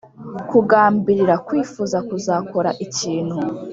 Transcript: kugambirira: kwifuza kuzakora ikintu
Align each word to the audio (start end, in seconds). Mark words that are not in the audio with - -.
kugambirira: 0.49 1.35
kwifuza 1.47 1.97
kuzakora 2.09 2.69
ikintu 2.85 3.37